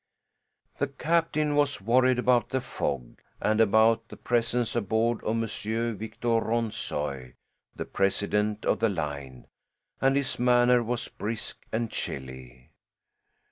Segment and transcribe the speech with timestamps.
[0.79, 5.95] The captain was worried about the fog, and about the presence aboard of M.
[5.95, 7.35] Victor Ronssoy,
[7.75, 9.45] the president of the line,
[10.01, 12.71] and his manner was brisk and chilly.